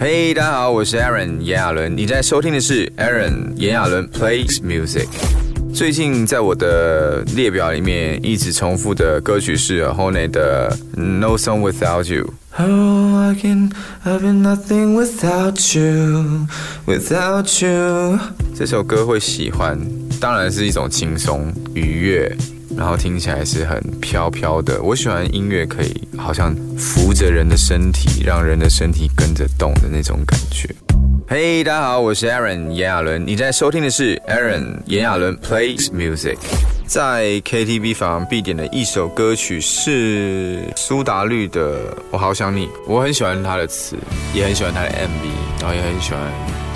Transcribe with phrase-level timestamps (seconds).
[0.00, 5.08] 嘿，大家好，我是 Aaron 炎亚纶，你在收听的是 Aaron 炎亚纶 Plays Music。
[5.74, 12.32] 最近在我的列表里面一直重复的歌曲是 Honey 的 No Song Without You。
[12.56, 13.72] Oh, I can
[14.04, 16.46] have been nothing without you,
[16.86, 18.20] without you。
[18.54, 19.80] 这首歌会喜欢，
[20.20, 22.36] 当然是一种轻松愉悦。
[22.78, 24.80] 然后听起来是很飘飘的。
[24.80, 30.72] 我喜欢音乐可以好像扶着人的身体，让人的身体跟着动的那种感觉。
[31.26, 36.38] 嘿，大家好，我是 Aaron 炎亚纶，你在收听的是 Aaron 炎亚纶 Plays Music。
[36.86, 43.96] 在 KTV 房必点的一首歌曲是苏打绿的《我好想你》，我很喜欢他的词，
[44.32, 46.20] 也很喜欢他的 MV，然后也很喜欢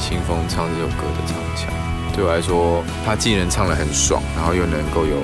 [0.00, 1.72] 清风唱这首歌的唱腔。
[2.14, 5.16] 对我来说，他既能唱得很爽，然后又能够有。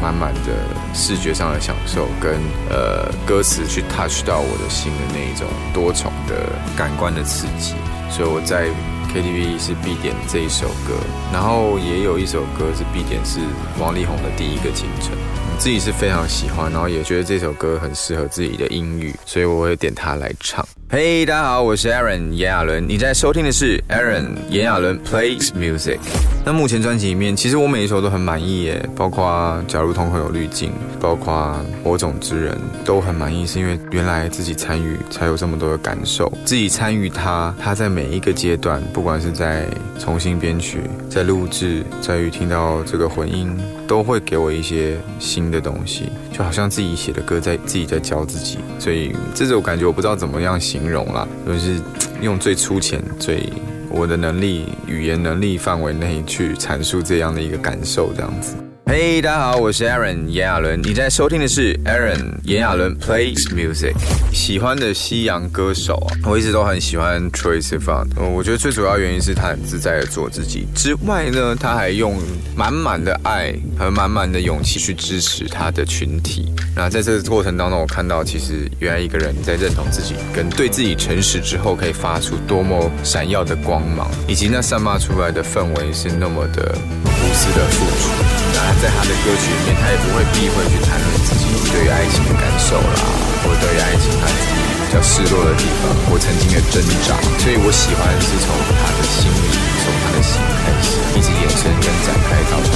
[0.00, 0.52] 满满的
[0.92, 2.34] 视觉上的享受，跟
[2.68, 7.74] 呃歌词去 touch 到我的心的那一种多重的感官的刺激，
[8.10, 8.68] 所以我在
[9.12, 10.94] KTV 是必点这一首歌，
[11.32, 13.40] 然后也有一首歌是必点是
[13.78, 15.12] 王力宏的第一个清晨，
[15.58, 20.66] 自己是非常喜欢，然后也觉得这首歌很适合自己的音域，所以我会点它来唱。
[20.90, 25.98] 嘿，大家好，我是 Aaron 炎亚纶，你在收听的是 Aaron 炎亚纶 Plays Music。
[26.44, 39.66] 那目前专辑里面，其实我每一首都很满意耶，包括假如瞳孔有滤镜，包括火种之人都很满意，是因为原来自己参与才有这么多的感受，自己参与它，它在每一个阶段，不管是在
[39.98, 50.84] 重新编曲、在录制、在于听到这个混音，都会给我一些新的东西，就好像自己写的歌在自己在教自己，所以这种感觉我不知道怎么样形。
[50.84, 51.80] 容啦，就是
[52.20, 53.50] 用最粗浅、最
[53.90, 58.54] 我的能力、语言能力范围内去阐述这样的一个感受，这样子。
[58.96, 63.92] 嘿，大家好，我是 Aaron 炎亚纶，你在收听的是 Aaron 炎亚纶 Plays Music。
[64.32, 68.06] 喜欢的西洋歌手啊，我一直都很喜欢 Troye Sivan。
[68.16, 72.16] 我觉得最主要原因是他很自在的做自己，之外呢，他还用
[72.54, 76.52] 满满的爱和满满的勇气去支持他的群体。
[76.76, 88.43] 那在这个过程当中，我看到其实原来一个人在认同自己跟对自己诚实之后，可以发出多么闪耀的光芒，以及那散发出来的氛围是那么的无私的付出。
[88.80, 92.94] 在他的歌曲里面，他也不会避讳去谈论自己对于爱情的感受啦，
[93.42, 94.54] 或者对于爱情他自己
[94.86, 97.16] 比较失落的地方，或曾经的挣扎。
[97.38, 99.50] 所以我喜欢是从他的心里，
[99.82, 102.73] 从他的心开始，一直延伸跟展开到。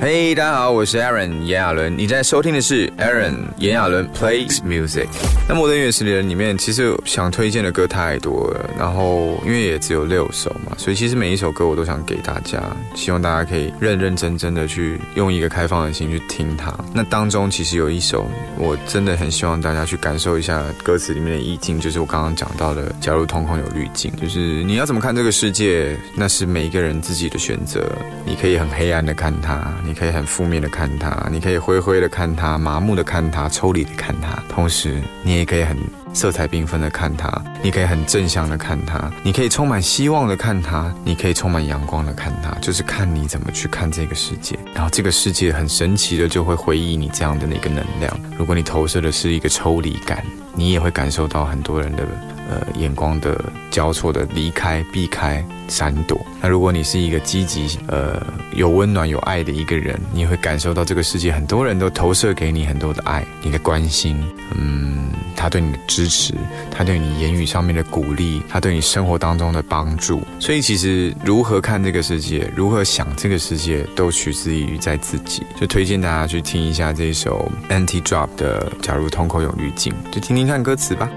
[0.00, 5.08] 嘿，大家好，我是 Aaron 炎亚纶，你在收听的是 Aaron 炎亚纶 Plays Music。
[5.48, 12.62] 那摩登乐十里人里面，其实想推荐的歌太多了，然后因为也只有六首嘛，所以其实每一首歌我都想给大家，
[12.94, 16.72] 希望大家可以认认真真的去用一个开放的心去听它。
[16.94, 27.84] 那当中其实有一首，我真的很希望大家去感受一下歌词里面的意境，就是我刚刚讲到的，假如瞳孔有滤镜，就是你要怎么看这个世界，那是每一个人自己的选择，
[28.24, 29.74] 你可以很黑暗的看它。
[29.88, 34.38] 你可以很负面的看它，你可以灰灰的看它，麻木的看它，抽离的看它。
[34.46, 35.78] 同时，你也可以很
[36.12, 42.50] 色彩缤纷的看它，你可以很正向的看它，你可以充满希望的看它，你可以充满阳光的看它。
[42.60, 44.58] 就是看你怎么去看这个世界。
[44.74, 48.14] 然后，这个世界很神奇的就会回忆你这样的那个能量。
[48.36, 50.22] 如果你投射的是一个抽离感，
[50.54, 52.06] 你也会感受到很多人的
[52.48, 55.44] 呃眼光的交错的离开、避开。
[55.70, 56.18] 闪躲。
[56.40, 58.22] 那如果你是一个积极、呃
[58.54, 64.16] 有温暖、有爱的一个人，你会感受到这个世界很多人都投射给你很多的爱、你的关心，
[64.56, 66.32] 嗯，他对你的支持，
[66.70, 70.22] 他对你言语上面的鼓励，他对你生活当中的帮助。
[70.40, 75.42] 所以其实如何看这个世界，如何想这个世界，都取自于在自己。
[75.60, 81.10] 就推荐大家去听一下这首 Anti Drop 的《假如瞳孔有滤镜》，就听听看歌词吧。